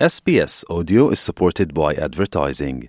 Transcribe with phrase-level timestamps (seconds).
[0.00, 2.88] SBS Audio is supported by advertising.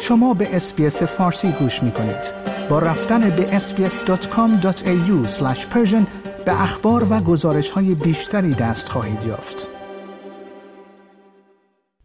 [0.00, 2.32] شما به SBS فارسی گوش می کنید.
[2.70, 5.28] با رفتن به sbs.com.au
[6.46, 9.68] به اخبار و گزارش های بیشتری دست خواهید یافت.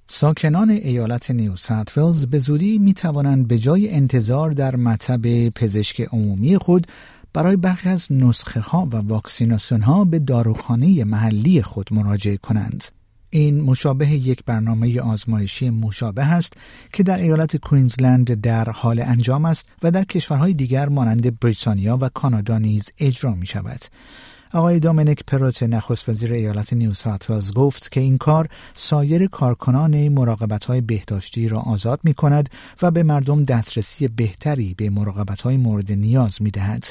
[0.07, 6.57] ساکنان ایالت نیو ساوت به زودی می توانند به جای انتظار در مطب پزشک عمومی
[6.57, 6.87] خود
[7.35, 12.83] برای برخی از نسخه ها و واکسیناسیون ها به داروخانه محلی خود مراجعه کنند.
[13.29, 16.53] این مشابه یک برنامه آزمایشی مشابه است
[16.93, 22.09] که در ایالت کوینزلند در حال انجام است و در کشورهای دیگر مانند بریتانیا و
[22.09, 23.81] کانادا نیز اجرا می شود.
[24.53, 30.65] آقای دومینیک پروت نخست وزیر ایالت نیو ساوت گفت که این کار سایر کارکنان مراقبت
[30.65, 32.49] های بهداشتی را آزاد می کند
[32.81, 36.87] و به مردم دسترسی بهتری به مراقبت های مورد نیاز می دهد.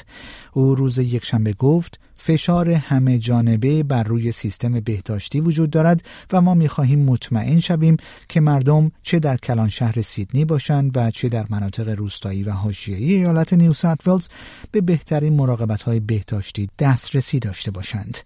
[0.53, 6.01] او روز یکشنبه گفت فشار همه جانبه بر روی سیستم بهداشتی وجود دارد
[6.33, 7.97] و ما می خواهیم مطمئن شویم
[8.29, 13.13] که مردم چه در کلان شهر سیدنی باشند و چه در مناطق روستایی و حاشیه‌ای
[13.13, 14.29] ایالت نیو ساوت
[14.71, 18.17] به بهترین مراقبت های بهداشتی دسترسی داشته باشند.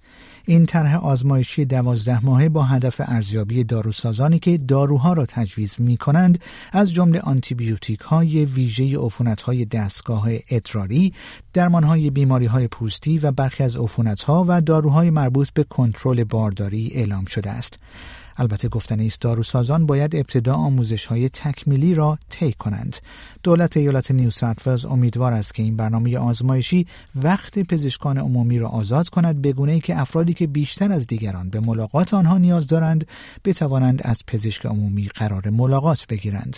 [0.45, 6.39] این طرح آزمایشی دوازده ماهه با هدف ارزیابی داروسازانی که داروها را تجویز می کنند
[6.71, 11.13] از جمله آنتیبیوتیک های ویژه عفونت های دستگاه ادراری،
[11.53, 16.23] درمان های بیماری های پوستی و برخی از عفونت ها و داروهای مربوط به کنترل
[16.23, 17.79] بارداری اعلام شده است.
[18.39, 22.97] البته گفتن است داروسازان باید ابتدا آموزش های تکمیلی را طی کنند.
[23.43, 29.09] دولت ایالت نیو ساوت امیدوار است که این برنامه آزمایشی وقت پزشکان عمومی را آزاد
[29.09, 33.07] کند به گونه ای که افرادی که بیشتر از دیگران به ملاقات آنها نیاز دارند
[33.45, 36.57] بتوانند از پزشک عمومی قرار ملاقات بگیرند.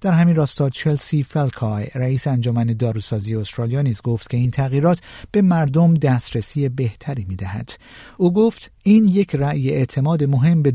[0.00, 5.00] در همین راستا چلسی فلکای رئیس انجمن داروسازی استرالیا نیز گفت که این تغییرات
[5.32, 7.70] به مردم دسترسی بهتری می‌دهد.
[8.16, 10.70] او گفت این یک رأی اعتماد مهم به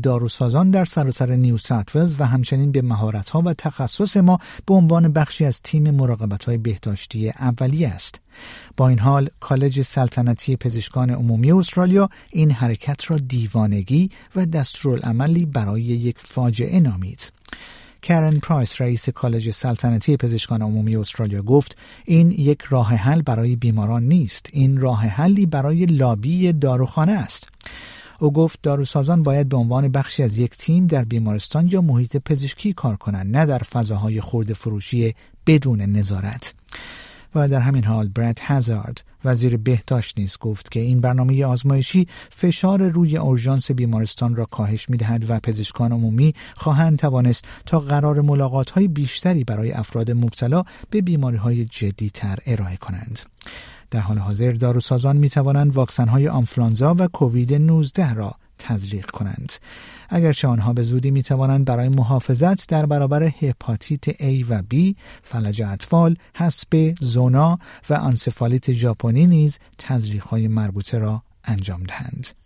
[0.46, 5.44] داروسازان در سراسر نیو ساوت و همچنین به مهارت‌ها و تخصص ما به عنوان بخشی
[5.44, 8.20] از تیم مراقبت های بهداشتی اولیه است.
[8.76, 15.82] با این حال کالج سلطنتی پزشکان عمومی استرالیا این حرکت را دیوانگی و دستورالعملی برای
[15.82, 17.32] یک فاجعه نامید.
[18.02, 24.02] کرن پرایس رئیس کالج سلطنتی پزشکان عمومی استرالیا گفت این یک راه حل برای بیماران
[24.02, 27.48] نیست این راه حلی برای لابی داروخانه است
[28.20, 32.72] او گفت داروسازان باید به عنوان بخشی از یک تیم در بیمارستان یا محیط پزشکی
[32.72, 35.14] کار کنند نه در فضاهای خورده فروشی
[35.46, 36.54] بدون نظارت
[37.34, 42.88] و در همین حال براد هزارد وزیر بهداشت نیز گفت که این برنامه آزمایشی فشار
[42.88, 48.88] روی اورژانس بیمارستان را کاهش می‌دهد و پزشکان عمومی خواهند توانست تا قرار ملاقات های
[48.88, 53.20] بیشتری برای افراد مبتلا به بیماری های جدی تر ارائه کنند.
[53.90, 59.52] در حال حاضر داروسازان می توانند واکسن های آنفلانزا و کووید 19 را تزریق کنند
[60.08, 65.62] اگرچه آنها به زودی می توانند برای محافظت در برابر هپاتیت A و B، فلج
[65.62, 67.58] اطفال، حسب زونا
[67.90, 72.45] و انسفالیت ژاپنی نیز تزریق های مربوطه را انجام دهند.